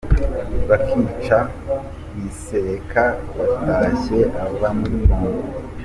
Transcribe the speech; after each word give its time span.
Bakica 0.69 1.39
Rwisereka 2.13 3.05
watashye 3.59 4.19
ava 4.45 4.67
muri 4.77 4.97
Congo 5.13 5.43